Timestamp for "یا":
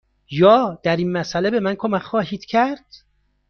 0.31-0.79